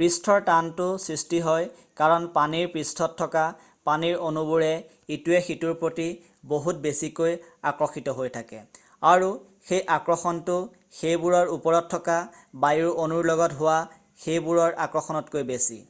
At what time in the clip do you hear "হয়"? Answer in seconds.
1.44-1.64